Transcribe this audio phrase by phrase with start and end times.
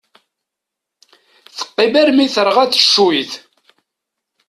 [1.57, 3.31] Teqqim armi terɣa teccuyt.